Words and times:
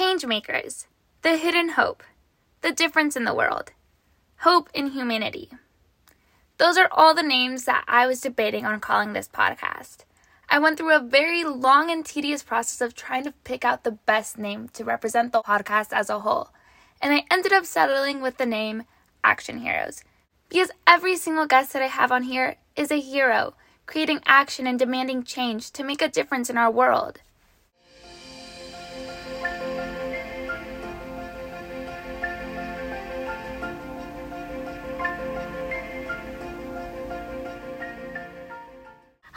change 0.00 0.24
makers, 0.24 0.86
the 1.20 1.36
hidden 1.36 1.68
hope, 1.68 2.02
the 2.62 2.72
difference 2.72 3.16
in 3.16 3.24
the 3.24 3.34
world, 3.34 3.72
hope 4.38 4.70
in 4.72 4.92
humanity. 4.92 5.50
Those 6.56 6.78
are 6.78 6.88
all 6.90 7.14
the 7.14 7.22
names 7.22 7.66
that 7.66 7.84
I 7.86 8.06
was 8.06 8.22
debating 8.22 8.64
on 8.64 8.80
calling 8.80 9.12
this 9.12 9.28
podcast. 9.28 10.04
I 10.48 10.58
went 10.58 10.78
through 10.78 10.96
a 10.96 11.00
very 11.00 11.44
long 11.44 11.90
and 11.90 12.02
tedious 12.02 12.42
process 12.42 12.80
of 12.80 12.94
trying 12.94 13.24
to 13.24 13.34
pick 13.44 13.62
out 13.62 13.84
the 13.84 13.90
best 13.90 14.38
name 14.38 14.70
to 14.70 14.84
represent 14.84 15.32
the 15.32 15.42
podcast 15.42 15.92
as 15.92 16.08
a 16.08 16.20
whole, 16.20 16.48
and 17.02 17.12
I 17.12 17.26
ended 17.30 17.52
up 17.52 17.66
settling 17.66 18.22
with 18.22 18.38
the 18.38 18.46
name 18.46 18.84
Action 19.22 19.58
Heroes. 19.58 20.02
Because 20.48 20.70
every 20.86 21.16
single 21.16 21.44
guest 21.44 21.74
that 21.74 21.82
I 21.82 21.88
have 21.88 22.10
on 22.10 22.22
here 22.22 22.56
is 22.74 22.90
a 22.90 23.00
hero, 23.00 23.52
creating 23.84 24.20
action 24.24 24.66
and 24.66 24.78
demanding 24.78 25.24
change 25.24 25.70
to 25.72 25.84
make 25.84 26.00
a 26.00 26.08
difference 26.08 26.48
in 26.48 26.56
our 26.56 26.70
world. 26.70 27.20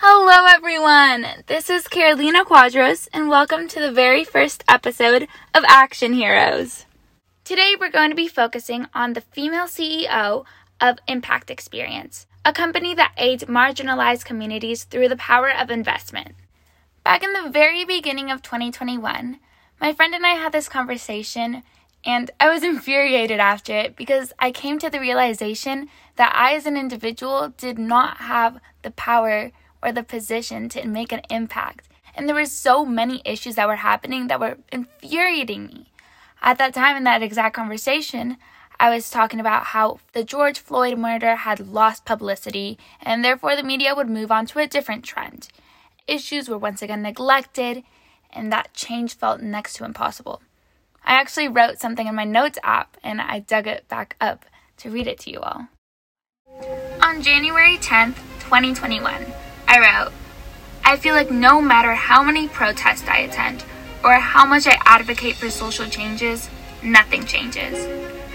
Hello, 0.06 0.46
everyone. 0.50 1.26
This 1.48 1.70
is 1.70 1.88
Carolina 1.88 2.44
Cuadros, 2.44 3.08
and 3.14 3.30
welcome 3.30 3.70
to 3.70 3.80
the 3.80 3.90
very 3.90 4.26
first 4.26 4.62
episode 4.68 5.30
of 5.54 5.64
Action 5.66 6.12
Heroes. 6.12 6.86
Today, 7.46 7.76
we're 7.80 7.90
going 7.90 8.10
to 8.10 8.16
be 8.16 8.28
focusing 8.28 8.88
on 8.94 9.14
the 9.14 9.22
female 9.22 9.64
CEO 9.64 10.44
of 10.82 10.98
Impact 11.08 11.50
Experience, 11.50 12.28
a 12.44 12.52
company 12.52 12.94
that 12.94 13.14
aids 13.18 13.46
marginalized 13.46 14.26
communities 14.26 14.84
through 14.84 15.08
the 15.08 15.16
power 15.16 15.50
of 15.50 15.72
investment. 15.72 16.36
Back 17.06 17.24
in 17.24 17.32
the 17.32 17.50
very 17.50 17.86
beginning 17.86 18.30
of 18.30 18.42
2021, 18.42 19.40
my 19.80 19.94
friend 19.94 20.14
and 20.14 20.26
I 20.26 20.34
had 20.34 20.52
this 20.52 20.68
conversation, 20.68 21.64
and 22.04 22.30
I 22.42 22.50
was 22.50 22.62
infuriated 22.74 23.40
after 23.40 23.74
it 23.74 23.96
because 23.96 24.34
I 24.38 24.52
came 24.52 24.80
to 24.80 24.90
the 24.90 25.00
realization 25.00 25.88
that 26.18 26.34
I, 26.36 26.56
as 26.56 26.66
an 26.66 26.76
individual, 26.76 27.54
did 27.56 27.80
not 27.80 28.18
have 28.18 28.60
the 28.82 28.92
power 28.92 29.54
or 29.84 29.92
the 29.92 30.04
position 30.04 30.70
to 30.70 30.88
make 30.88 31.12
an 31.12 31.22
impact. 31.30 31.90
And 32.16 32.28
there 32.28 32.36
were 32.36 32.46
so 32.46 32.86
many 32.86 33.22
issues 33.26 33.56
that 33.56 33.68
were 33.68 33.78
happening 33.78 34.28
that 34.28 34.40
were 34.40 34.58
infuriating 34.72 35.66
me. 35.66 35.92
At 36.42 36.58
that 36.58 36.74
time, 36.74 36.98
in 36.98 37.04
that 37.04 37.24
exact 37.24 37.56
conversation, 37.56 38.38
I 38.80 38.94
was 38.94 39.10
talking 39.10 39.40
about 39.40 39.68
how 39.68 40.00
the 40.14 40.24
George 40.24 40.60
Floyd 40.60 40.98
murder 40.98 41.36
had 41.36 41.68
lost 41.68 42.06
publicity, 42.06 42.78
and 43.02 43.24
therefore 43.24 43.56
the 43.56 43.64
media 43.64 43.96
would 43.96 44.10
move 44.10 44.32
on 44.32 44.46
to 44.48 44.60
a 44.60 44.68
different 44.68 45.04
trend. 45.04 45.48
Issues 46.08 46.50
were 46.50 46.58
once 46.58 46.82
again 46.82 47.02
neglected, 47.02 47.84
and 48.32 48.52
that 48.52 48.74
change 48.74 49.16
felt 49.16 49.42
next 49.42 49.76
to 49.76 49.86
impossible. 49.86 50.42
I 51.06 51.14
actually 51.14 51.48
wrote 51.48 51.80
something 51.80 52.08
in 52.08 52.16
my 52.16 52.26
notes 52.26 52.60
app, 52.64 52.98
and 53.04 53.22
I 53.22 53.40
dug 53.40 53.68
it 53.68 53.88
back 53.88 54.16
up 54.20 54.46
to 54.78 54.90
read 54.90 55.08
it 55.08 55.20
to 55.20 55.32
you 55.32 55.40
all. 55.40 55.68
On 57.02 57.22
January 57.22 57.78
10th, 57.78 58.16
2021, 58.40 59.26
I 59.74 59.80
wrote, 59.80 60.14
I 60.86 60.98
feel 60.98 61.16
like 61.16 61.32
no 61.32 61.60
matter 61.60 61.96
how 61.96 62.22
many 62.22 62.48
protests 62.48 63.08
I 63.08 63.22
attend 63.22 63.66
or 64.04 64.14
how 64.14 64.46
much 64.46 64.68
I 64.68 64.78
advocate 64.86 65.36
for 65.36 65.50
social 65.50 65.88
changes, 65.88 66.48
nothing 66.84 67.26
changes. 67.26 67.74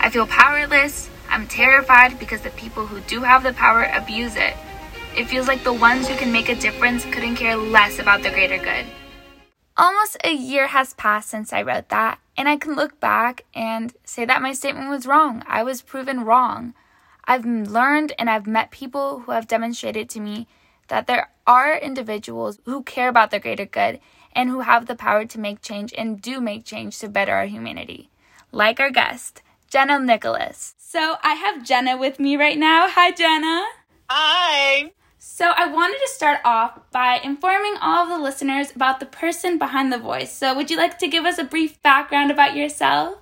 I 0.00 0.10
feel 0.10 0.26
powerless. 0.26 1.08
I'm 1.28 1.46
terrified 1.46 2.18
because 2.18 2.40
the 2.40 2.50
people 2.50 2.86
who 2.86 2.98
do 3.02 3.20
have 3.20 3.44
the 3.44 3.52
power 3.52 3.88
abuse 3.94 4.34
it. 4.34 4.54
It 5.16 5.28
feels 5.28 5.46
like 5.46 5.62
the 5.62 5.72
ones 5.72 6.08
who 6.08 6.16
can 6.16 6.32
make 6.32 6.48
a 6.48 6.56
difference 6.56 7.04
couldn't 7.04 7.36
care 7.36 7.56
less 7.56 8.00
about 8.00 8.24
the 8.24 8.30
greater 8.30 8.58
good. 8.58 8.86
Almost 9.76 10.16
a 10.24 10.32
year 10.32 10.66
has 10.66 10.94
passed 10.94 11.30
since 11.30 11.52
I 11.52 11.62
wrote 11.62 11.88
that, 11.90 12.18
and 12.36 12.48
I 12.48 12.56
can 12.56 12.74
look 12.74 12.98
back 12.98 13.44
and 13.54 13.94
say 14.02 14.24
that 14.24 14.42
my 14.42 14.52
statement 14.52 14.90
was 14.90 15.06
wrong. 15.06 15.44
I 15.46 15.62
was 15.62 15.82
proven 15.82 16.24
wrong. 16.24 16.74
I've 17.26 17.46
learned 17.46 18.12
and 18.18 18.28
I've 18.28 18.48
met 18.48 18.72
people 18.72 19.20
who 19.20 19.30
have 19.30 19.46
demonstrated 19.46 20.08
to 20.10 20.20
me 20.20 20.48
that 20.88 21.06
there 21.06 21.30
are 21.46 21.76
individuals 21.76 22.58
who 22.64 22.82
care 22.82 23.08
about 23.08 23.30
the 23.30 23.40
greater 23.40 23.66
good 23.66 24.00
and 24.32 24.50
who 24.50 24.60
have 24.60 24.86
the 24.86 24.96
power 24.96 25.24
to 25.24 25.40
make 25.40 25.62
change 25.62 25.94
and 25.96 26.20
do 26.20 26.40
make 26.40 26.64
change 26.64 26.98
to 26.98 27.08
better 27.08 27.32
our 27.32 27.46
humanity. 27.46 28.10
Like 28.52 28.80
our 28.80 28.90
guest, 28.90 29.42
Jenna 29.68 29.98
Nicholas. 29.98 30.74
So 30.78 31.16
I 31.22 31.34
have 31.34 31.64
Jenna 31.64 31.96
with 31.96 32.18
me 32.18 32.36
right 32.36 32.58
now. 32.58 32.88
Hi, 32.88 33.10
Jenna. 33.10 33.66
Hi. 34.08 34.92
So 35.18 35.52
I 35.56 35.66
wanted 35.66 35.98
to 35.98 36.08
start 36.08 36.38
off 36.44 36.78
by 36.90 37.20
informing 37.22 37.74
all 37.80 38.04
of 38.04 38.08
the 38.08 38.18
listeners 38.18 38.74
about 38.74 39.00
the 39.00 39.06
person 39.06 39.58
behind 39.58 39.92
the 39.92 39.98
voice. 39.98 40.32
So 40.32 40.54
would 40.54 40.70
you 40.70 40.76
like 40.76 40.98
to 41.00 41.08
give 41.08 41.24
us 41.24 41.38
a 41.38 41.44
brief 41.44 41.82
background 41.82 42.30
about 42.30 42.56
yourself? 42.56 43.18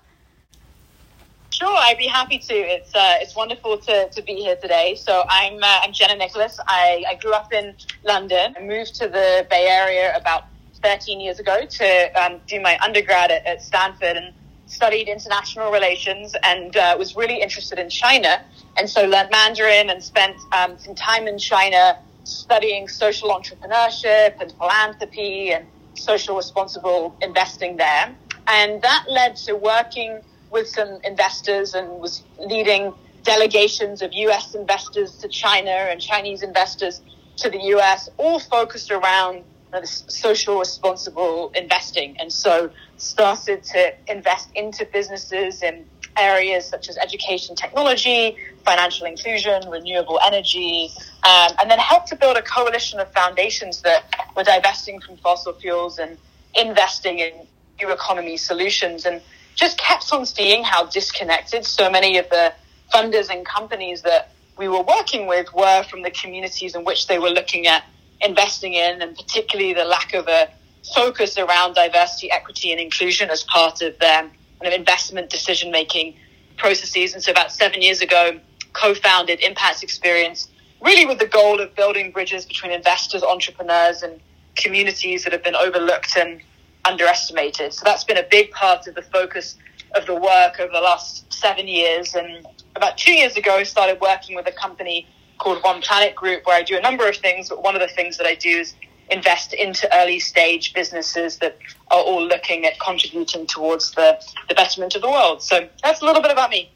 Sure, 1.58 1.74
I'd 1.74 1.96
be 1.96 2.06
happy 2.06 2.38
to. 2.38 2.54
It's 2.54 2.94
uh, 2.94 3.16
it's 3.22 3.34
wonderful 3.34 3.78
to, 3.78 4.10
to 4.10 4.20
be 4.20 4.34
here 4.34 4.56
today. 4.56 4.94
So 4.94 5.24
I'm 5.26 5.54
uh, 5.62 5.80
I'm 5.82 5.90
Jenna 5.94 6.14
Nicholas. 6.14 6.60
I, 6.66 7.02
I 7.08 7.14
grew 7.14 7.32
up 7.32 7.50
in 7.50 7.74
London. 8.04 8.54
I 8.58 8.60
moved 8.60 8.94
to 8.96 9.08
the 9.08 9.46
Bay 9.48 9.66
Area 9.66 10.14
about 10.14 10.44
13 10.82 11.18
years 11.18 11.38
ago 11.38 11.64
to 11.64 12.22
um, 12.22 12.40
do 12.46 12.60
my 12.60 12.78
undergrad 12.80 13.30
at, 13.30 13.46
at, 13.46 13.62
Stanford 13.62 14.18
and 14.18 14.34
studied 14.66 15.08
international 15.08 15.72
relations 15.72 16.36
and 16.42 16.76
uh, 16.76 16.94
was 16.98 17.16
really 17.16 17.40
interested 17.40 17.78
in 17.78 17.88
China. 17.88 18.44
And 18.76 18.90
so 18.90 19.06
learned 19.06 19.30
Mandarin 19.30 19.88
and 19.88 20.04
spent 20.04 20.36
um, 20.52 20.76
some 20.78 20.94
time 20.94 21.26
in 21.26 21.38
China 21.38 21.98
studying 22.24 22.86
social 22.86 23.30
entrepreneurship 23.30 24.38
and 24.42 24.52
philanthropy 24.58 25.52
and 25.52 25.64
social 25.94 26.36
responsible 26.36 27.16
investing 27.22 27.78
there. 27.78 28.14
And 28.46 28.82
that 28.82 29.06
led 29.08 29.36
to 29.36 29.56
working 29.56 30.20
with 30.50 30.68
some 30.68 31.00
investors 31.04 31.74
and 31.74 32.00
was 32.00 32.22
leading 32.38 32.92
delegations 33.22 34.02
of 34.02 34.12
US 34.12 34.54
investors 34.54 35.16
to 35.18 35.28
China 35.28 35.70
and 35.70 36.00
Chinese 36.00 36.42
investors 36.42 37.00
to 37.38 37.50
the 37.50 37.60
US, 37.74 38.08
all 38.16 38.38
focused 38.38 38.90
around 38.90 39.44
this 39.72 40.04
social 40.08 40.58
responsible 40.58 41.50
investing. 41.54 42.16
And 42.18 42.32
so 42.32 42.70
started 42.96 43.62
to 43.64 43.94
invest 44.08 44.48
into 44.54 44.86
businesses 44.86 45.62
in 45.62 45.84
areas 46.16 46.66
such 46.66 46.88
as 46.88 46.96
education 46.96 47.54
technology, 47.54 48.36
financial 48.64 49.06
inclusion, 49.06 49.68
renewable 49.68 50.18
energy, 50.24 50.90
um, 51.24 51.50
and 51.60 51.70
then 51.70 51.78
helped 51.78 52.08
to 52.08 52.16
build 52.16 52.36
a 52.36 52.42
coalition 52.42 53.00
of 53.00 53.12
foundations 53.12 53.82
that 53.82 54.04
were 54.34 54.44
divesting 54.44 55.00
from 55.00 55.16
fossil 55.18 55.52
fuels 55.52 55.98
and 55.98 56.16
investing 56.54 57.18
in 57.18 57.32
new 57.78 57.92
economy 57.92 58.36
solutions. 58.36 59.04
And 59.04 59.20
just 59.56 59.78
kept 59.78 60.12
on 60.12 60.24
seeing 60.24 60.62
how 60.62 60.86
disconnected 60.86 61.64
so 61.64 61.90
many 61.90 62.18
of 62.18 62.28
the 62.30 62.52
funders 62.94 63.30
and 63.30 63.44
companies 63.44 64.02
that 64.02 64.30
we 64.56 64.68
were 64.68 64.82
working 64.82 65.26
with 65.26 65.52
were 65.52 65.82
from 65.84 66.02
the 66.02 66.10
communities 66.10 66.74
in 66.74 66.84
which 66.84 67.08
they 67.08 67.18
were 67.18 67.30
looking 67.30 67.66
at 67.66 67.84
investing 68.20 68.74
in, 68.74 69.02
and 69.02 69.16
particularly 69.16 69.74
the 69.74 69.84
lack 69.84 70.14
of 70.14 70.28
a 70.28 70.48
focus 70.94 71.36
around 71.36 71.74
diversity, 71.74 72.30
equity, 72.30 72.70
and 72.70 72.80
inclusion 72.80 73.28
as 73.30 73.42
part 73.44 73.82
of 73.82 73.98
their 73.98 74.20
kind 74.20 74.32
of 74.62 74.72
investment 74.72 75.28
decision 75.30 75.70
making 75.70 76.14
processes. 76.56 77.14
And 77.14 77.22
so, 77.22 77.32
about 77.32 77.50
seven 77.50 77.82
years 77.82 78.00
ago, 78.00 78.38
co-founded 78.72 79.40
Impact 79.40 79.82
Experience, 79.82 80.48
really 80.80 81.06
with 81.06 81.18
the 81.18 81.26
goal 81.26 81.60
of 81.60 81.74
building 81.74 82.12
bridges 82.12 82.46
between 82.46 82.72
investors, 82.72 83.22
entrepreneurs, 83.22 84.02
and 84.02 84.20
communities 84.54 85.24
that 85.24 85.32
have 85.32 85.42
been 85.42 85.56
overlooked 85.56 86.16
and 86.16 86.40
underestimated. 86.86 87.72
So 87.72 87.82
that's 87.84 88.04
been 88.04 88.18
a 88.18 88.26
big 88.30 88.50
part 88.52 88.86
of 88.86 88.94
the 88.94 89.02
focus 89.02 89.56
of 89.94 90.06
the 90.06 90.14
work 90.14 90.60
over 90.60 90.72
the 90.72 90.80
last 90.80 91.32
seven 91.32 91.68
years. 91.68 92.14
And 92.14 92.46
about 92.74 92.96
two 92.98 93.12
years 93.12 93.36
ago, 93.36 93.56
I 93.56 93.62
started 93.62 94.00
working 94.00 94.36
with 94.36 94.46
a 94.46 94.52
company 94.52 95.06
called 95.38 95.62
One 95.62 95.82
Planet 95.82 96.14
Group, 96.14 96.46
where 96.46 96.56
I 96.56 96.62
do 96.62 96.76
a 96.76 96.80
number 96.80 97.08
of 97.08 97.16
things. 97.16 97.48
But 97.48 97.62
one 97.62 97.74
of 97.74 97.80
the 97.80 97.88
things 97.88 98.16
that 98.18 98.26
I 98.26 98.34
do 98.34 98.50
is 98.50 98.74
invest 99.10 99.52
into 99.52 99.88
early 99.96 100.18
stage 100.18 100.74
businesses 100.74 101.38
that 101.38 101.58
are 101.90 102.00
all 102.00 102.24
looking 102.24 102.66
at 102.66 102.78
contributing 102.80 103.46
towards 103.46 103.92
the, 103.92 104.20
the 104.48 104.54
betterment 104.54 104.96
of 104.96 105.02
the 105.02 105.10
world. 105.10 105.42
So 105.42 105.68
that's 105.82 106.02
a 106.02 106.04
little 106.04 106.22
bit 106.22 106.32
about 106.32 106.50
me. 106.50 106.72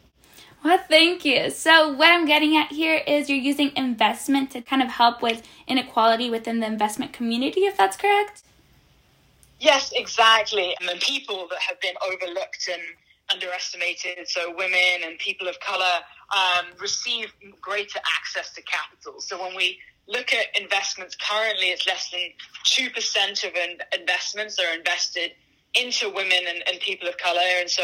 Well, 0.63 0.79
thank 0.89 1.25
you. 1.25 1.49
So, 1.49 1.91
what 1.91 2.09
I'm 2.09 2.27
getting 2.27 2.55
at 2.55 2.71
here 2.71 3.03
is 3.07 3.31
you're 3.31 3.39
using 3.39 3.73
investment 3.77 4.51
to 4.51 4.61
kind 4.61 4.83
of 4.83 4.89
help 4.89 5.23
with 5.23 5.43
inequality 5.67 6.29
within 6.29 6.61
the 6.61 6.67
investment 6.67 7.15
community, 7.15 7.63
if 7.63 7.79
that's 7.79 7.97
correct? 7.97 8.43
Yes, 9.61 9.93
exactly. 9.95 10.75
And 10.81 10.99
people 11.01 11.47
that 11.51 11.61
have 11.61 11.79
been 11.81 11.95
overlooked 12.03 12.69
and 12.73 12.83
underestimated, 13.31 14.27
so 14.27 14.55
women 14.57 15.05
and 15.05 15.19
people 15.19 15.49
of 15.49 15.61
color, 15.61 16.01
um, 16.35 16.67
receive 16.81 17.33
greater 17.61 18.01
access 18.19 18.53
to 18.55 18.63
capital. 18.63 19.21
So 19.21 19.41
when 19.41 19.55
we 19.55 19.79
look 20.09 20.33
at 20.33 20.59
investments 20.59 21.15
currently, 21.15 21.67
it's 21.67 21.87
less 21.87 22.11
than 22.11 22.21
2% 22.65 23.45
of 23.45 23.53
investments 23.99 24.59
are 24.59 24.75
invested 24.75 25.33
into 25.75 26.09
women 26.09 26.41
and, 26.49 26.63
and 26.67 26.81
people 26.81 27.07
of 27.07 27.19
color. 27.19 27.41
And 27.59 27.69
so 27.69 27.83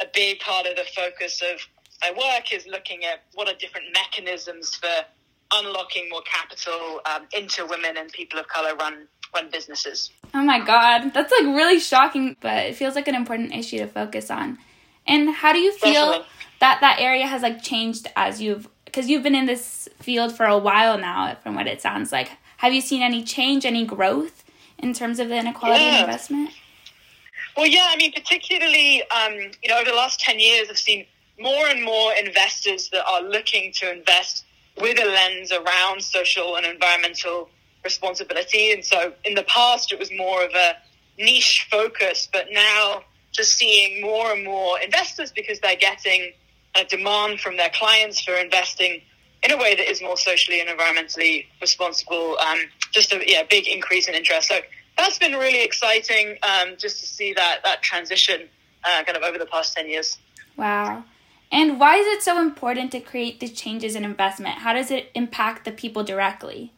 a 0.00 0.06
big 0.14 0.38
part 0.38 0.66
of 0.66 0.76
the 0.76 0.84
focus 0.94 1.42
of 1.42 1.60
my 2.02 2.12
work 2.12 2.52
is 2.52 2.66
looking 2.68 3.04
at 3.04 3.24
what 3.34 3.48
are 3.48 3.58
different 3.58 3.86
mechanisms 3.92 4.76
for 4.76 5.04
unlocking 5.52 6.08
more 6.08 6.22
capital 6.22 7.00
um, 7.06 7.22
into 7.32 7.66
women 7.66 7.96
and 7.96 8.10
people 8.12 8.38
of 8.38 8.48
color 8.48 8.74
run 8.76 9.08
run 9.34 9.50
businesses. 9.50 10.10
Oh 10.34 10.42
my 10.42 10.64
God, 10.64 11.12
that's 11.12 11.32
like 11.32 11.42
really 11.42 11.80
shocking, 11.80 12.36
but 12.40 12.66
it 12.66 12.76
feels 12.76 12.94
like 12.94 13.08
an 13.08 13.14
important 13.14 13.54
issue 13.54 13.78
to 13.78 13.86
focus 13.86 14.30
on. 14.30 14.58
And 15.06 15.30
how 15.30 15.52
do 15.52 15.58
you 15.58 15.72
feel 15.72 15.92
Definitely. 15.92 16.26
that 16.60 16.80
that 16.80 17.00
area 17.00 17.26
has 17.26 17.42
like 17.42 17.62
changed 17.62 18.08
as 18.16 18.40
you've 18.40 18.68
because 18.96 19.10
you've 19.10 19.22
been 19.22 19.34
in 19.34 19.44
this 19.44 19.90
field 19.98 20.34
for 20.34 20.46
a 20.46 20.56
while 20.56 20.96
now, 20.96 21.36
from 21.42 21.54
what 21.54 21.66
it 21.66 21.82
sounds 21.82 22.12
like. 22.12 22.30
Have 22.58 22.72
you 22.72 22.80
seen 22.80 23.02
any 23.02 23.22
change, 23.22 23.66
any 23.66 23.84
growth 23.84 24.42
in 24.78 24.94
terms 24.94 25.18
of 25.18 25.28
the 25.28 25.36
inequality 25.36 25.84
yeah. 25.84 25.98
in 25.98 26.04
investment? 26.04 26.50
Well, 27.56 27.66
yeah, 27.66 27.88
I 27.90 27.96
mean, 27.96 28.12
particularly, 28.12 29.02
um, 29.10 29.34
you 29.62 29.68
know, 29.68 29.76
over 29.76 29.90
the 29.90 29.96
last 29.96 30.20
10 30.20 30.40
years, 30.40 30.68
I've 30.70 30.78
seen 30.78 31.04
more 31.38 31.68
and 31.68 31.84
more 31.84 32.14
investors 32.14 32.88
that 32.90 33.04
are 33.06 33.22
looking 33.22 33.70
to 33.74 33.92
invest 33.92 34.45
with 34.80 34.98
a 35.00 35.04
lens 35.04 35.52
around 35.52 36.02
social 36.02 36.56
and 36.56 36.66
environmental 36.66 37.48
responsibility. 37.84 38.72
And 38.72 38.84
so 38.84 39.12
in 39.24 39.34
the 39.34 39.44
past, 39.44 39.92
it 39.92 39.98
was 39.98 40.10
more 40.12 40.44
of 40.44 40.50
a 40.54 40.76
niche 41.18 41.66
focus, 41.70 42.28
but 42.32 42.46
now 42.50 43.02
just 43.32 43.56
seeing 43.56 44.00
more 44.00 44.32
and 44.32 44.44
more 44.44 44.78
investors 44.80 45.32
because 45.32 45.60
they're 45.60 45.76
getting 45.76 46.32
a 46.74 46.84
demand 46.84 47.40
from 47.40 47.56
their 47.56 47.70
clients 47.70 48.20
for 48.20 48.34
investing 48.34 49.00
in 49.42 49.52
a 49.52 49.56
way 49.56 49.74
that 49.74 49.88
is 49.88 50.02
more 50.02 50.16
socially 50.16 50.60
and 50.60 50.68
environmentally 50.68 51.46
responsible. 51.60 52.36
Um, 52.38 52.58
just 52.92 53.12
a 53.12 53.22
yeah, 53.26 53.42
big 53.48 53.66
increase 53.68 54.08
in 54.08 54.14
interest. 54.14 54.48
So 54.48 54.58
that's 54.98 55.18
been 55.18 55.32
really 55.32 55.62
exciting 55.62 56.38
um, 56.42 56.74
just 56.78 57.00
to 57.00 57.06
see 57.06 57.32
that 57.34 57.60
that 57.64 57.82
transition 57.82 58.48
uh, 58.84 59.04
kind 59.04 59.16
of 59.16 59.22
over 59.22 59.38
the 59.38 59.46
past 59.46 59.74
ten 59.74 59.88
years. 59.88 60.18
Wow. 60.56 61.04
And 61.50 61.78
why 61.78 61.96
is 61.96 62.06
it 62.06 62.22
so 62.22 62.40
important 62.40 62.92
to 62.92 63.00
create 63.00 63.40
the 63.40 63.48
changes 63.48 63.94
in 63.94 64.04
investment? 64.04 64.56
How 64.58 64.72
does 64.72 64.90
it 64.90 65.10
impact 65.14 65.64
the 65.64 65.72
people 65.72 66.02
directly? 66.02 66.72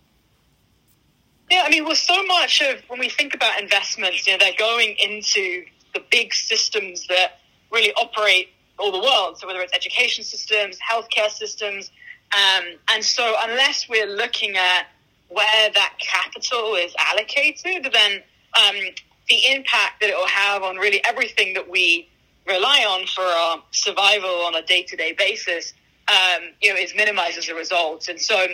Yeah, 1.51 1.63
I 1.65 1.71
mean, 1.71 1.85
well, 1.85 1.95
so 1.95 2.23
much 2.25 2.61
of 2.61 2.83
when 2.89 3.01
we 3.01 3.09
think 3.09 3.35
about 3.35 3.61
investments, 3.61 4.27
you 4.27 4.35
know, 4.35 4.39
they're 4.39 4.53
going 4.59 4.97
into 4.99 5.65
the 5.95 6.03
big 6.11 6.35
systems 6.35 7.07
that 7.07 7.41
really 7.73 7.93
operate 7.95 8.51
all 8.79 8.93
the 8.93 9.01
world. 9.01 9.39
So 9.39 9.47
whether 9.47 9.61
it's 9.61 9.75
education 9.75 10.25
systems, 10.25 10.79
healthcare 10.79 11.31
systems, 11.31 11.91
um, 12.37 12.65
and 12.91 13.03
so 13.03 13.35
unless 13.41 13.89
we're 13.89 14.07
looking 14.07 14.57
at 14.57 14.89
where 15.29 15.71
that 15.71 15.95
capital 15.99 16.75
is 16.75 16.95
allocated, 16.99 17.91
then 17.93 18.23
um, 18.57 18.77
the 19.29 19.41
impact 19.51 20.01
that 20.01 20.11
it 20.11 20.17
will 20.17 20.27
have 20.27 20.63
on 20.63 20.77
really 20.77 21.03
everything 21.05 21.55
that 21.55 21.71
we 21.71 22.09
rely 22.49 22.85
on 22.89 23.07
for 23.07 23.23
our 23.23 23.63
survival 23.71 24.45
on 24.47 24.55
a 24.55 24.63
day-to-day 24.63 25.15
basis, 25.19 25.75
um, 26.09 26.43
you 26.61 26.73
know, 26.73 26.81
is 26.81 26.95
minimized 26.97 27.39
as 27.39 27.49
a 27.49 27.55
result. 27.55 28.09
And 28.09 28.21
so 28.21 28.47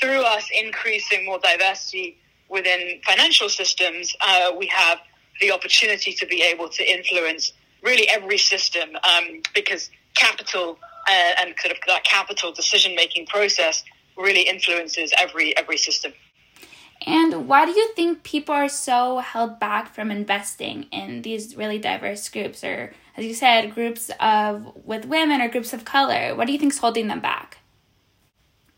through 0.00 0.22
us 0.22 0.48
increasing 0.58 1.26
more 1.26 1.38
diversity 1.38 2.16
within 2.48 3.00
financial 3.06 3.48
systems, 3.48 4.14
uh, 4.20 4.52
we 4.58 4.66
have 4.66 4.98
the 5.40 5.52
opportunity 5.52 6.12
to 6.12 6.26
be 6.26 6.42
able 6.42 6.68
to 6.68 6.82
influence 6.90 7.52
really 7.82 8.08
every 8.08 8.38
system 8.38 8.90
um, 8.96 9.42
because 9.54 9.90
capital 10.14 10.78
uh, 11.08 11.32
and 11.40 11.54
sort 11.58 11.72
of 11.72 11.78
that 11.86 12.04
capital 12.04 12.52
decision 12.52 12.94
making 12.94 13.26
process 13.26 13.84
really 14.16 14.42
influences 14.42 15.12
every 15.18 15.56
every 15.56 15.76
system. 15.76 16.12
And 17.06 17.48
why 17.48 17.66
do 17.66 17.72
you 17.72 17.92
think 17.94 18.22
people 18.22 18.54
are 18.54 18.68
so 18.68 19.18
held 19.18 19.60
back 19.60 19.94
from 19.94 20.10
investing 20.10 20.84
in 20.84 21.22
these 21.22 21.56
really 21.56 21.78
diverse 21.78 22.28
groups, 22.28 22.64
or 22.64 22.94
as 23.16 23.24
you 23.24 23.34
said, 23.34 23.74
groups 23.74 24.10
of 24.20 24.72
with 24.84 25.04
women 25.04 25.40
or 25.40 25.48
groups 25.48 25.72
of 25.72 25.84
color? 25.84 26.34
What 26.34 26.46
do 26.46 26.52
you 26.52 26.58
think 26.58 26.72
is 26.72 26.78
holding 26.78 27.08
them 27.08 27.20
back? 27.20 27.58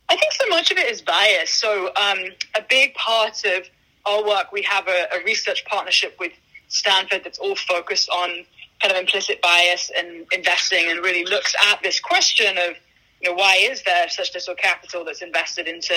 I 0.09 0.17
think 0.17 0.33
so 0.33 0.49
much 0.49 0.71
of 0.71 0.79
it 0.79 0.91
is 0.91 1.03
bias. 1.03 1.51
So 1.51 1.89
um, 1.97 2.19
a 2.57 2.63
big 2.69 2.95
part 2.95 3.45
of 3.45 3.69
our 4.07 4.25
work, 4.25 4.53
we 4.53 4.63
have 4.63 4.87
a, 4.89 5.07
a 5.15 5.25
research 5.25 5.65
partnership 5.65 6.17
with 6.19 6.33
Stanford 6.69 7.23
that's 7.25 7.39
all 7.39 7.57
focused 7.57 8.09
on 8.11 8.45
kind 8.81 8.93
of 8.93 8.99
implicit 8.99 9.41
bias 9.41 9.91
and 9.97 10.27
investing 10.33 10.91
and 10.91 11.01
really 11.01 11.25
looks 11.25 11.55
at 11.71 11.83
this 11.83 11.99
question 12.01 12.57
of, 12.59 12.75
you 13.21 13.31
know, 13.31 13.35
why 13.35 13.57
is 13.57 13.83
there 13.83 14.09
such 14.09 14.35
little 14.35 14.55
capital 14.55 15.05
that's 15.05 15.23
invested 15.23 15.67
into 15.67 15.95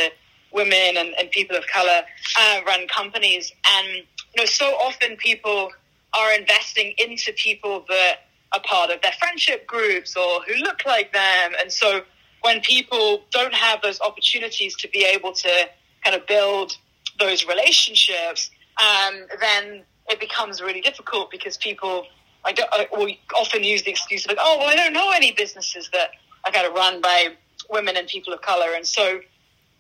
women 0.52 0.98
and, 0.98 1.14
and 1.20 1.30
people 1.32 1.56
of 1.56 1.66
color 1.68 2.02
uh, 2.40 2.60
run 2.66 2.88
companies? 2.88 3.52
And, 3.78 3.88
you 3.88 4.38
know, 4.38 4.46
so 4.46 4.66
often 4.66 5.18
people 5.18 5.72
are 6.14 6.34
investing 6.34 6.94
into 6.98 7.34
people 7.34 7.86
that 7.90 8.16
are 8.54 8.62
part 8.62 8.90
of 8.90 9.02
their 9.02 9.12
friendship 9.20 9.68
groups 9.68 10.16
or 10.16 10.42
who 10.42 10.56
look 10.64 10.86
like 10.86 11.14
them. 11.14 11.52
And 11.60 11.72
so 11.72 12.02
when 12.42 12.62
people 12.62 13.24
don't 13.32 13.54
have 13.54 13.82
those 13.82 14.02
opportunities 14.02 14.76
to 14.78 14.88
be 14.90 15.04
able 15.04 15.34
to 15.34 15.70
kind 16.04 16.16
of 16.16 16.26
build 16.26 16.78
those 17.20 17.46
relationships, 17.46 18.50
um, 18.82 19.26
then 19.40 19.84
it 20.08 20.20
becomes 20.20 20.62
really 20.62 20.82
difficult 20.82 21.30
because 21.30 21.58
people 21.58 22.08
I 22.46 22.54
don't, 22.54 22.70
I, 22.72 22.88
we 22.98 23.20
often 23.38 23.64
use 23.64 23.84
the 23.84 23.92
excuse 23.92 24.26
of 24.26 24.30
like, 24.30 24.38
oh, 24.40 24.58
well, 24.60 24.70
I 24.70 24.76
don't 24.76 24.94
know 24.94 25.12
any 25.12 25.32
businesses 25.32 25.90
that 25.92 26.12
are 26.46 26.52
kind 26.52 26.66
of 26.66 26.74
run 26.74 27.02
by 27.02 27.30
women 27.70 27.98
and 27.98 28.08
people 28.08 28.34
of 28.34 28.42
color. 28.42 28.74
And 28.76 28.86
so 28.86 29.20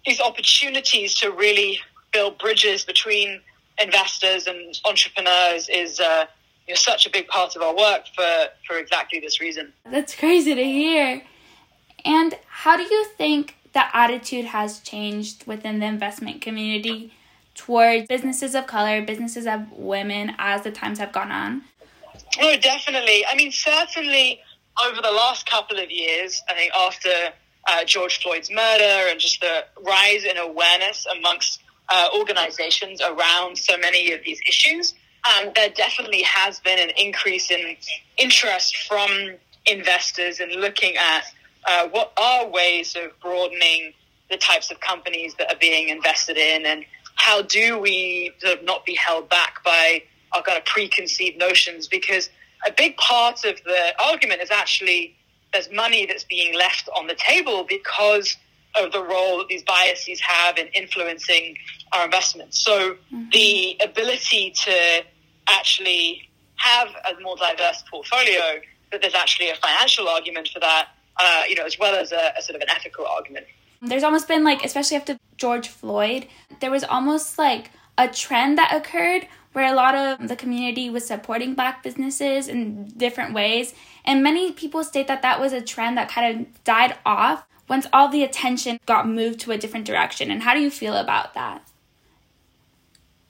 these 0.05 0.19
opportunities 0.21 1.13
to 1.15 1.31
really 1.31 1.79
build 2.11 2.37
bridges 2.37 2.83
between 2.83 3.41
investors 3.81 4.47
and 4.47 4.79
entrepreneurs 4.85 5.69
is 5.69 5.99
uh, 5.99 6.25
you 6.67 6.73
know, 6.73 6.77
such 6.77 7.05
a 7.05 7.09
big 7.09 7.27
part 7.27 7.55
of 7.55 7.61
our 7.61 7.75
work 7.75 8.03
for, 8.15 8.47
for 8.67 8.77
exactly 8.77 9.19
this 9.19 9.39
reason. 9.39 9.73
That's 9.89 10.15
crazy 10.15 10.55
to 10.55 10.63
hear. 10.63 11.23
And 12.05 12.35
how 12.47 12.77
do 12.77 12.83
you 12.83 13.05
think 13.17 13.55
the 13.73 13.95
attitude 13.95 14.45
has 14.45 14.79
changed 14.79 15.45
within 15.45 15.79
the 15.79 15.85
investment 15.85 16.41
community 16.41 17.13
towards 17.55 18.07
businesses 18.07 18.55
of 18.55 18.67
color, 18.67 19.01
businesses 19.01 19.45
of 19.45 19.71
women 19.71 20.35
as 20.37 20.63
the 20.63 20.71
times 20.71 20.99
have 20.99 21.11
gone 21.11 21.31
on? 21.31 21.63
Oh, 22.41 22.55
definitely. 22.57 23.25
I 23.25 23.35
mean, 23.35 23.51
certainly 23.51 24.39
over 24.83 25.01
the 25.01 25.11
last 25.11 25.45
couple 25.49 25.77
of 25.77 25.91
years, 25.91 26.41
I 26.49 26.53
think 26.53 26.71
after 26.73 27.09
uh, 27.69 27.83
George 27.85 28.21
Floyd's 28.21 28.49
murder 28.49 29.09
and 29.09 29.19
just 29.19 29.41
the 29.41 29.65
rise 29.85 30.23
in 30.23 30.37
awareness 30.37 31.05
amongst 31.17 31.61
uh, 31.89 32.09
organizations 32.17 33.01
around 33.01 33.57
so 33.57 33.77
many 33.77 34.11
of 34.11 34.21
these 34.23 34.39
issues, 34.47 34.93
um, 35.27 35.51
there 35.55 35.69
definitely 35.69 36.23
has 36.23 36.59
been 36.61 36.79
an 36.79 36.91
increase 36.97 37.51
in 37.51 37.75
interest 38.17 38.77
from 38.87 39.35
investors 39.65 40.39
in 40.39 40.49
looking 40.51 40.95
at 40.95 41.23
uh, 41.67 41.87
what 41.89 42.13
are 42.17 42.47
ways 42.47 42.95
of 42.95 43.11
broadening 43.21 43.93
the 44.29 44.37
types 44.37 44.71
of 44.71 44.79
companies 44.79 45.35
that 45.37 45.51
are 45.51 45.57
being 45.59 45.89
invested 45.89 46.37
in 46.37 46.65
and 46.65 46.85
how 47.15 47.41
do 47.41 47.77
we 47.77 48.31
sort 48.39 48.59
of 48.59 48.65
not 48.65 48.85
be 48.85 48.95
held 48.95 49.27
back 49.29 49.63
by 49.63 50.01
our 50.33 50.41
kind 50.41 50.57
of 50.57 50.65
preconceived 50.65 51.37
notions? 51.37 51.87
Because 51.87 52.29
a 52.65 52.71
big 52.71 52.95
part 52.97 53.43
of 53.43 53.61
the 53.65 53.93
argument 53.99 54.41
is 54.41 54.51
actually 54.51 55.15
there's 55.53 55.71
money 55.71 56.05
that's 56.05 56.23
being 56.23 56.55
left 56.55 56.89
on 56.95 57.07
the 57.07 57.15
table 57.15 57.65
because 57.67 58.37
of 58.75 58.91
the 58.91 59.03
role 59.03 59.39
that 59.39 59.47
these 59.47 59.63
biases 59.63 60.19
have 60.21 60.57
in 60.57 60.67
influencing 60.67 61.55
our 61.91 62.05
investments. 62.05 62.59
So 62.59 62.91
mm-hmm. 62.91 63.29
the 63.31 63.77
ability 63.83 64.51
to 64.51 65.03
actually 65.47 66.29
have 66.57 66.89
a 66.89 67.19
more 67.21 67.35
diverse 67.35 67.83
portfolio, 67.89 68.59
that 68.91 69.01
there's 69.01 69.15
actually 69.15 69.49
a 69.49 69.55
financial 69.55 70.07
argument 70.07 70.49
for 70.49 70.59
that, 70.59 70.89
uh, 71.19 71.43
you 71.47 71.55
know, 71.55 71.65
as 71.65 71.79
well 71.79 71.95
as 71.95 72.11
a, 72.11 72.33
a 72.37 72.41
sort 72.41 72.55
of 72.55 72.61
an 72.61 72.69
ethical 72.69 73.05
argument. 73.07 73.45
There's 73.81 74.03
almost 74.03 74.27
been 74.27 74.43
like, 74.43 74.63
especially 74.63 74.97
after 74.97 75.17
George 75.37 75.69
Floyd, 75.69 76.27
there 76.59 76.69
was 76.69 76.83
almost 76.83 77.37
like 77.37 77.71
a 77.97 78.07
trend 78.07 78.57
that 78.57 78.73
occurred 78.75 79.27
where 79.53 79.71
a 79.71 79.75
lot 79.75 79.95
of 79.95 80.27
the 80.27 80.35
community 80.35 80.89
was 80.89 81.07
supporting 81.07 81.55
black 81.55 81.81
businesses 81.81 82.47
in 82.47 82.85
different 82.97 83.33
ways. 83.33 83.73
And 84.05 84.21
many 84.23 84.51
people 84.51 84.83
state 84.83 85.07
that 85.07 85.21
that 85.21 85.39
was 85.39 85.53
a 85.53 85.61
trend 85.61 85.97
that 85.97 86.09
kind 86.09 86.41
of 86.41 86.63
died 86.63 86.95
off 87.05 87.45
once 87.67 87.87
all 87.93 88.09
the 88.09 88.23
attention 88.23 88.79
got 88.85 89.07
moved 89.07 89.39
to 89.41 89.51
a 89.51 89.57
different 89.57 89.85
direction. 89.85 90.31
And 90.31 90.43
how 90.43 90.53
do 90.53 90.59
you 90.59 90.69
feel 90.71 90.95
about 90.95 91.33
that? 91.33 91.67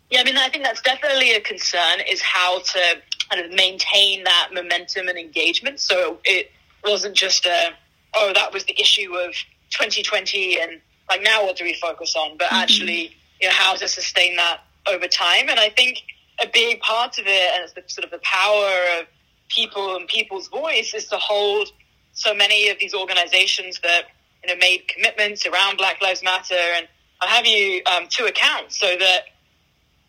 Yeah, 0.09 0.21
I 0.21 0.23
mean, 0.23 0.37
I 0.37 0.49
think 0.49 0.63
that's 0.63 0.81
definitely 0.81 1.33
a 1.33 1.41
concern 1.41 1.99
is 2.09 2.21
how 2.21 2.59
to 2.59 2.81
kind 3.29 3.45
of 3.45 3.51
maintain 3.51 4.23
that 4.23 4.49
momentum 4.53 5.07
and 5.07 5.17
engagement. 5.17 5.79
So 5.79 6.19
it 6.25 6.51
wasn't 6.83 7.15
just 7.15 7.45
a, 7.45 7.71
oh, 8.15 8.31
that 8.33 8.51
was 8.51 8.65
the 8.65 8.79
issue 8.79 9.15
of 9.15 9.33
2020 9.69 10.59
and 10.59 10.81
like 11.09 11.21
now 11.21 11.43
what 11.43 11.57
do 11.57 11.63
we 11.63 11.73
focus 11.75 12.15
on? 12.15 12.37
But 12.37 12.47
mm-hmm. 12.47 12.55
actually, 12.55 13.15
you 13.41 13.47
know, 13.47 13.53
how 13.53 13.75
to 13.75 13.87
sustain 13.87 14.35
that 14.37 14.61
over 14.87 15.07
time. 15.07 15.49
And 15.49 15.59
I 15.59 15.69
think 15.69 16.01
a 16.41 16.47
big 16.51 16.79
part 16.79 17.17
of 17.17 17.25
it, 17.27 17.51
and 17.53 17.63
it's 17.63 17.73
the 17.73 17.83
sort 17.87 18.05
of 18.05 18.11
the 18.11 18.19
power 18.23 18.99
of 18.99 19.07
people 19.49 19.95
and 19.95 20.07
people's 20.07 20.47
voice, 20.47 20.93
is 20.93 21.05
to 21.07 21.17
hold 21.17 21.69
so 22.13 22.33
many 22.33 22.69
of 22.69 22.77
these 22.79 22.93
organizations 22.93 23.79
that 23.81 24.03
you 24.43 24.53
know 24.53 24.59
made 24.59 24.87
commitments 24.87 25.45
around 25.45 25.77
Black 25.77 26.01
Lives 26.01 26.23
Matter 26.23 26.55
and 26.77 26.87
I 27.21 27.27
have 27.27 27.45
you 27.45 27.81
um, 27.85 28.07
to 28.07 28.25
account, 28.25 28.71
so 28.71 28.87
that 28.97 29.23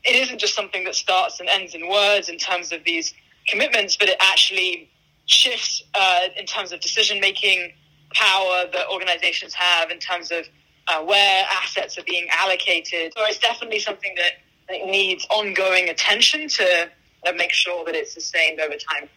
it 0.05 0.15
isn't 0.17 0.39
just 0.39 0.55
something 0.55 0.85
that 0.85 0.95
starts 0.95 1.41
and 1.41 1.49
ends 1.49 1.75
in 1.75 1.89
words 1.89 2.29
in 2.29 2.39
terms 2.39 2.73
of 2.73 2.85
these 2.85 3.13
commitments, 3.49 3.97
but 3.97 4.09
it 4.09 4.17
actually 4.21 4.89
shifts 5.27 5.83
uh, 5.95 6.29
in 6.37 6.47
terms 6.47 6.73
of 6.73 6.81
decision 6.81 7.21
making 7.21 7.73
power 8.13 8.65
that 8.73 8.87
organizations 8.93 9.55
have 9.55 9.91
in 9.91 9.99
terms 9.99 10.31
of 10.31 10.47
uh, 10.89 11.03
where 11.03 11.45
assets 11.51 11.99
are 11.99 12.05
being 12.05 12.29
allocated. 12.31 13.13
So 13.17 13.25
it's 13.25 13.39
definitely 13.39 13.81
something 13.81 14.15
that 14.17 14.33
it 14.71 14.87
needs 14.87 15.27
ongoing 15.31 15.89
attention 15.89 16.49
to 16.49 16.91
uh, 17.27 17.33
make 17.37 17.53
sure 17.53 17.85
that 17.85 17.95
it's 17.95 18.15
sustained 18.15 18.61
over 18.61 18.75
time. 18.75 19.09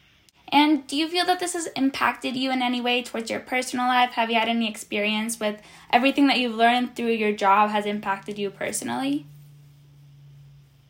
And 0.54 0.86
do 0.86 0.96
you 0.96 1.08
feel 1.10 1.26
that 1.26 1.40
this 1.40 1.54
has 1.54 1.68
impacted 1.76 2.36
you 2.36 2.52
in 2.52 2.62
any 2.62 2.80
way 2.80 3.02
towards 3.02 3.32
your 3.32 3.40
personal 3.40 3.88
life? 3.88 4.12
Have 4.12 4.30
you 4.30 4.38
had 4.38 4.48
any 4.48 4.70
experience 4.70 5.40
with 5.40 5.60
everything 5.92 6.28
that 6.28 6.38
you've 6.38 6.54
learned 6.54 6.96
through 6.96 7.12
your 7.12 7.32
job 7.32 7.72
has 7.72 7.88
impacted 7.88 8.38
you 8.38 8.52
personally? 8.52 9.26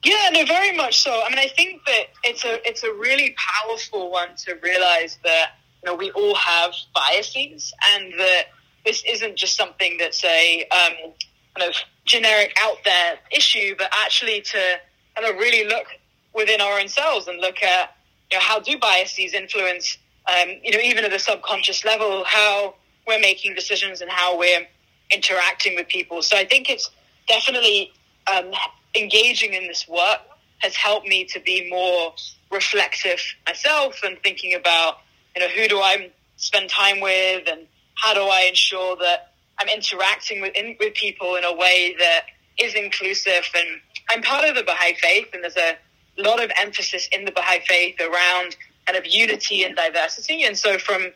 Yeah, 0.03 0.29
no, 0.33 0.43
very 0.45 0.75
much 0.75 0.99
so. 0.99 1.23
I 1.25 1.29
mean, 1.29 1.39
I 1.39 1.47
think 1.55 1.85
that 1.85 2.07
it's 2.25 2.43
a 2.43 2.67
it's 2.67 2.83
a 2.83 2.91
really 2.91 3.35
powerful 3.37 4.11
one 4.11 4.35
to 4.45 4.55
realize 4.55 5.17
that 5.23 5.51
you 5.81 5.89
know 5.89 5.95
we 5.95 6.11
all 6.11 6.35
have 6.35 6.73
biases, 6.93 7.73
and 7.95 8.11
that 8.19 8.47
this 8.85 9.01
isn't 9.07 9.37
just 9.37 9.55
something 9.55 9.97
that's 9.97 10.25
a 10.25 10.67
um, 10.71 11.13
kind 11.55 11.69
of 11.69 11.75
generic 12.05 12.55
out 12.61 12.77
there 12.83 13.17
issue, 13.31 13.75
but 13.77 13.89
actually 14.03 14.41
to 14.41 14.75
kind 15.15 15.27
of 15.27 15.35
really 15.37 15.67
look 15.67 15.85
within 16.33 16.61
our 16.61 16.79
own 16.79 16.87
selves 16.87 17.27
and 17.27 17.39
look 17.39 17.61
at 17.61 17.95
you 18.31 18.37
know 18.37 18.43
how 18.43 18.59
do 18.59 18.77
biases 18.77 19.33
influence 19.33 19.97
um, 20.27 20.49
you 20.63 20.71
know 20.71 20.79
even 20.79 21.05
at 21.05 21.11
the 21.11 21.19
subconscious 21.19 21.85
level 21.85 22.23
how 22.25 22.73
we're 23.07 23.19
making 23.19 23.53
decisions 23.53 24.01
and 24.01 24.09
how 24.09 24.37
we're 24.37 24.65
interacting 25.13 25.75
with 25.75 25.87
people. 25.87 26.21
So 26.21 26.37
I 26.37 26.45
think 26.45 26.69
it's 26.69 26.89
definitely 27.27 27.91
um, 28.33 28.51
engaging 28.95 29.53
in 29.53 29.67
this 29.67 29.87
work 29.87 30.19
has 30.59 30.75
helped 30.75 31.07
me 31.07 31.25
to 31.25 31.39
be 31.41 31.69
more 31.69 32.13
reflective 32.51 33.19
myself 33.45 33.99
and 34.03 34.17
thinking 34.23 34.53
about 34.53 34.99
you 35.35 35.41
know 35.41 35.49
who 35.49 35.67
do 35.67 35.79
I 35.79 36.11
spend 36.37 36.69
time 36.69 37.01
with 37.01 37.47
and 37.47 37.67
how 37.95 38.13
do 38.13 38.21
I 38.21 38.45
ensure 38.47 38.95
that 38.97 39.32
I'm 39.59 39.69
interacting 39.69 40.41
with 40.41 40.55
in, 40.55 40.75
with 40.79 40.93
people 40.93 41.35
in 41.35 41.43
a 41.43 41.53
way 41.53 41.95
that 41.99 42.25
is 42.57 42.73
inclusive 42.75 43.43
and 43.55 43.67
I'm 44.09 44.21
part 44.21 44.47
of 44.47 44.55
the 44.55 44.63
Baha'i 44.63 44.93
faith 44.95 45.29
and 45.33 45.43
there's 45.43 45.57
a 45.57 45.77
lot 46.17 46.43
of 46.43 46.51
emphasis 46.59 47.07
in 47.11 47.25
the 47.25 47.31
Baha'i 47.31 47.59
faith 47.67 47.99
around 47.99 48.55
kind 48.85 48.97
of 48.97 49.05
unity 49.05 49.63
and 49.63 49.75
diversity 49.75 50.43
and 50.43 50.57
so 50.57 50.77
from 50.77 51.07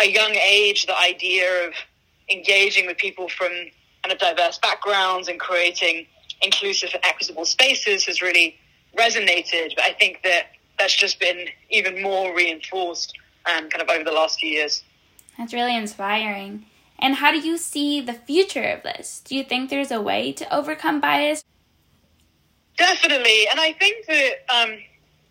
a 0.00 0.06
young 0.06 0.34
age 0.34 0.86
the 0.86 0.98
idea 0.98 1.66
of 1.66 1.74
engaging 2.30 2.86
with 2.86 2.96
people 2.96 3.28
from 3.28 3.50
kind 4.02 4.12
of 4.12 4.18
diverse 4.18 4.58
backgrounds 4.58 5.28
and 5.28 5.40
creating 5.40 6.06
inclusive 6.42 6.90
and 6.92 7.04
equitable 7.04 7.44
spaces 7.44 8.04
has 8.04 8.20
really 8.20 8.56
resonated. 8.96 9.74
But 9.74 9.84
I 9.84 9.92
think 9.98 10.22
that 10.24 10.48
that's 10.78 10.94
just 10.94 11.20
been 11.20 11.46
even 11.70 12.02
more 12.02 12.34
reinforced 12.34 13.16
um, 13.46 13.68
kind 13.68 13.82
of 13.82 13.88
over 13.88 14.04
the 14.04 14.12
last 14.12 14.40
few 14.40 14.50
years. 14.50 14.82
That's 15.38 15.52
really 15.52 15.76
inspiring. 15.76 16.66
And 16.98 17.16
how 17.16 17.32
do 17.32 17.38
you 17.38 17.56
see 17.58 18.00
the 18.00 18.12
future 18.12 18.62
of 18.62 18.82
this? 18.82 19.20
Do 19.24 19.34
you 19.36 19.44
think 19.44 19.70
there's 19.70 19.90
a 19.90 20.00
way 20.00 20.32
to 20.32 20.54
overcome 20.54 21.00
bias? 21.00 21.44
Definitely. 22.76 23.46
And 23.50 23.60
I 23.60 23.72
think 23.72 24.06
that 24.06 24.32
um, 24.54 24.78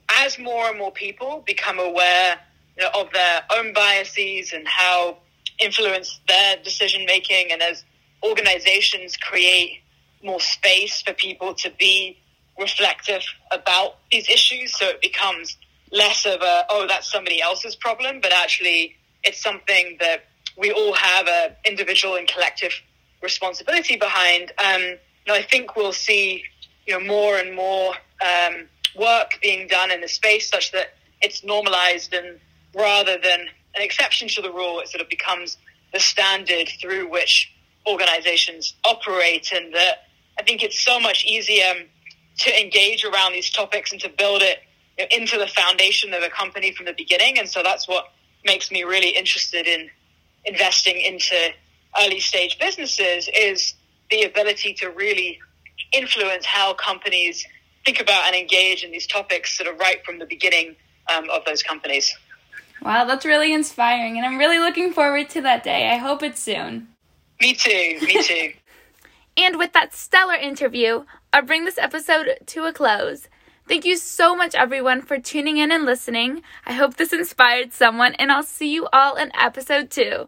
as 0.10 0.38
more 0.39 0.67
and 0.70 0.77
more 0.77 0.91
people 0.91 1.43
become 1.46 1.79
aware 1.79 2.39
you 2.77 2.84
know, 2.84 2.89
of 3.01 3.12
their 3.12 3.41
own 3.55 3.74
biases 3.74 4.53
and 4.53 4.67
how 4.67 5.17
influence 5.60 6.20
their 6.27 6.58
decision 6.63 7.05
making, 7.05 7.51
and 7.51 7.62
as 7.62 7.84
organizations 8.24 9.17
create 9.17 9.82
more 10.24 10.39
space 10.39 11.01
for 11.01 11.13
people 11.13 11.53
to 11.53 11.70
be 11.77 12.17
reflective 12.58 13.24
about 13.51 13.98
these 14.12 14.29
issues 14.29 14.77
so 14.77 14.88
it 14.88 15.01
becomes 15.01 15.58
less 15.91 16.25
of 16.25 16.41
a 16.41 16.65
oh 16.70 16.86
that's 16.88 17.12
somebody 17.12 17.41
else's 17.41 17.75
problem 17.75 18.20
but 18.22 18.32
actually 18.32 18.96
it's 19.24 19.41
something 19.41 19.98
that 20.00 20.25
we 20.58 20.72
all 20.72 20.94
have 20.94 21.28
a 21.28 21.56
individual 21.66 22.16
and 22.16 22.28
collective 22.28 22.74
responsibility 23.22 23.96
behind 23.96 24.52
um, 24.64 24.98
know, 25.28 25.34
I 25.34 25.42
think 25.42 25.76
we'll 25.76 25.94
see 25.94 26.44
you 26.86 26.98
know 26.98 27.06
more 27.06 27.38
and 27.38 27.56
more 27.56 27.94
um, 28.22 28.68
work 28.96 29.32
being 29.42 29.68
done 29.68 29.92
in 29.92 30.02
the 30.02 30.08
space 30.08 30.50
such 30.50 30.72
that 30.72 30.96
it's 31.22 31.44
normalized 31.44 32.14
and 32.14 32.40
rather 32.76 33.18
than 33.18 33.42
an 33.76 33.82
exception 33.82 34.28
to 34.30 34.42
the 34.42 34.52
rule 34.52 34.80
it 34.80 34.88
sort 34.88 35.02
of 35.02 35.10
becomes 35.10 35.58
the 35.94 36.00
standard 36.00 36.68
through 36.82 37.10
which 37.10 37.52
organizations 37.88 38.76
operate 38.86 39.52
and 39.54 39.74
that 39.74 40.08
I 40.40 40.44
think 40.44 40.64
it's 40.64 40.80
so 40.80 41.00
much 41.00 41.26
easier 41.26 41.74
to 42.40 42.62
engage 42.62 43.06
around 43.06 43.34
these 43.34 43.50
topics 43.50 43.92
and 43.92 44.02
to 44.02 44.10
build 44.10 44.42
it 44.42 44.60
into 45.12 45.38
the 45.38 45.48
foundation 45.48 46.14
of 46.14 46.24
a 46.24 46.30
company 46.30 46.72
from 46.72 46.86
the 46.86 46.94
beginning. 46.94 47.38
And 47.38 47.48
so 47.48 47.62
that's 47.62 47.88
what 47.88 48.12
makes 48.46 48.72
me 48.72 48.84
really 48.84 49.10
interested 49.10 49.68
in 49.68 49.90
investing 50.46 51.00
into 51.00 51.36
early 52.02 52.20
stage 52.20 52.58
businesses 52.60 53.30
is 53.36 53.76
the 54.10 54.24
ability 54.24 54.74
to 54.74 54.90
really 54.90 55.40
influence 55.92 56.46
how 56.46 56.74
companies 56.74 57.46
think 57.86 58.00
about 58.00 58.26
and 58.26 58.36
engage 58.36 58.84
in 58.84 58.92
these 58.92 59.08
topics 59.08 59.58
sort 59.58 59.70
of 59.70 59.78
right 59.80 60.04
from 60.06 60.20
the 60.20 60.26
beginning 60.26 60.76
um, 61.14 61.30
of 61.30 61.44
those 61.46 61.62
companies. 61.62 62.16
Wow, 62.82 63.06
that's 63.06 63.26
really 63.26 63.54
inspiring, 63.54 64.18
and 64.18 64.26
I'm 64.26 64.38
really 64.38 64.60
looking 64.60 64.92
forward 64.92 65.30
to 65.32 65.42
that 65.42 65.64
day. 65.64 65.90
I 65.90 65.98
hope 65.98 66.22
it's 66.22 66.42
soon. 66.42 66.90
Me 67.40 67.54
too, 67.54 67.98
me 68.02 68.22
too. 68.24 68.54
And 69.36 69.58
with 69.58 69.74
that 69.74 69.96
stellar 69.96 70.36
interview, 70.36 71.06
I'll 71.34 71.42
bring 71.42 71.66
this 71.66 71.80
episode 71.80 72.38
to 72.46 72.66
a 72.66 72.72
close. 72.72 73.28
Thank 73.65 73.86
you 73.86 73.96
so 73.96 74.36
much, 74.36 74.55
everyone, 74.55 75.01
for 75.01 75.17
tuning 75.17 75.58
in 75.58 75.72
and 75.72 75.86
listening. 75.86 76.41
I 76.65 76.74
hope 76.74 76.98
this 76.98 77.13
inspired 77.13 77.72
someone, 77.72 78.13
and 78.15 78.29
I'll 78.29 78.43
see 78.43 78.74
you 78.74 78.88
all 78.91 79.15
in 79.15 79.32
episode 79.39 79.89
two. 79.89 80.27